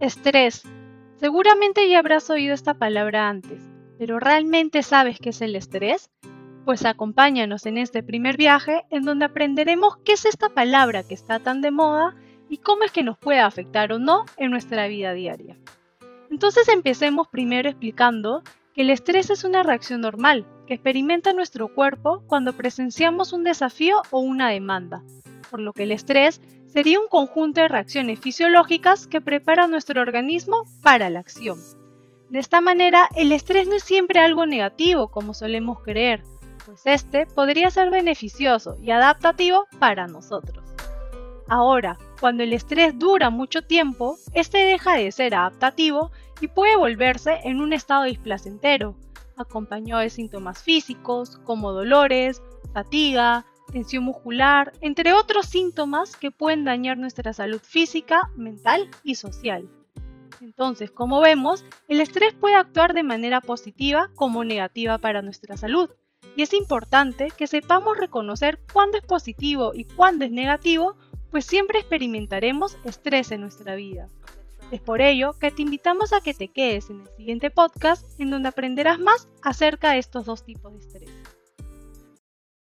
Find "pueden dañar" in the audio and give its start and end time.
56.30-56.96